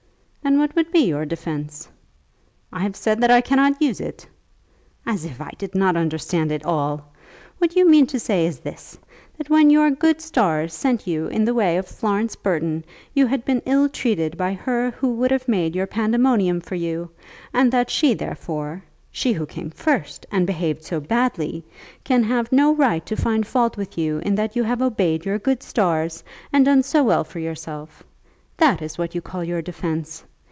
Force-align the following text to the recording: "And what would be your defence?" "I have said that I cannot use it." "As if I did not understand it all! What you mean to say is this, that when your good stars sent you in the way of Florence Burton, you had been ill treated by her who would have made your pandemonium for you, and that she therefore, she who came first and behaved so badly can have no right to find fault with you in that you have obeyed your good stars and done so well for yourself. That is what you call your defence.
"And 0.43 0.57
what 0.59 0.75
would 0.75 0.91
be 0.91 0.99
your 1.07 1.23
defence?" 1.25 1.87
"I 2.73 2.79
have 2.81 2.95
said 2.95 3.21
that 3.21 3.31
I 3.31 3.39
cannot 3.39 3.81
use 3.81 4.01
it." 4.01 4.27
"As 5.05 5.23
if 5.23 5.39
I 5.39 5.51
did 5.57 5.75
not 5.75 5.95
understand 5.95 6.51
it 6.51 6.65
all! 6.65 7.13
What 7.59 7.75
you 7.75 7.87
mean 7.87 8.05
to 8.07 8.19
say 8.19 8.45
is 8.47 8.59
this, 8.59 8.97
that 9.37 9.49
when 9.49 9.69
your 9.69 9.91
good 9.91 10.19
stars 10.19 10.73
sent 10.73 11.07
you 11.07 11.27
in 11.27 11.45
the 11.45 11.53
way 11.53 11.77
of 11.77 11.87
Florence 11.87 12.35
Burton, 12.35 12.83
you 13.13 13.27
had 13.27 13.45
been 13.45 13.61
ill 13.65 13.87
treated 13.87 14.35
by 14.35 14.53
her 14.53 14.91
who 14.91 15.13
would 15.13 15.31
have 15.31 15.47
made 15.47 15.75
your 15.75 15.87
pandemonium 15.87 16.59
for 16.59 16.75
you, 16.75 17.11
and 17.53 17.71
that 17.71 17.89
she 17.91 18.13
therefore, 18.13 18.83
she 19.09 19.33
who 19.33 19.45
came 19.45 19.69
first 19.69 20.25
and 20.31 20.45
behaved 20.45 20.83
so 20.83 20.99
badly 20.99 21.63
can 22.03 22.23
have 22.23 22.51
no 22.51 22.73
right 22.75 23.05
to 23.05 23.15
find 23.15 23.47
fault 23.47 23.77
with 23.77 23.97
you 23.97 24.17
in 24.19 24.35
that 24.35 24.55
you 24.55 24.63
have 24.63 24.81
obeyed 24.81 25.23
your 25.23 25.39
good 25.39 25.63
stars 25.63 26.23
and 26.51 26.65
done 26.65 26.83
so 26.83 27.03
well 27.03 27.23
for 27.23 27.39
yourself. 27.39 28.03
That 28.57 28.81
is 28.81 28.97
what 28.97 29.15
you 29.15 29.21
call 29.21 29.43
your 29.43 29.61
defence. 29.61 30.25